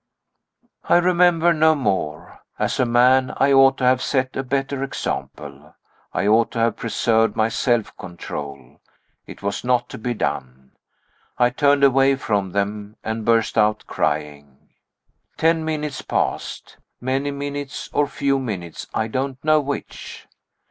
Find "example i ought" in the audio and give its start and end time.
4.83-6.49